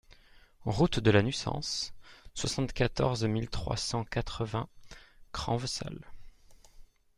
Route 0.65 0.97
de 0.99 1.11
la 1.11 1.21
Nussance, 1.21 1.93
soixante-quatorze 2.33 3.23
mille 3.25 3.49
trois 3.51 3.77
cent 3.77 4.03
quatre-vingts 4.03 4.67
Cranves-Sales 5.31 6.03